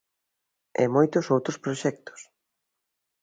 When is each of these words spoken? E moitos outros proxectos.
E 0.81 0.83
moitos 0.95 1.25
outros 1.35 1.57
proxectos. 1.63 2.21